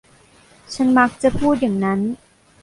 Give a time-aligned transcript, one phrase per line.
[0.73, 1.99] ฉันมักจะพูดอย่างนั้น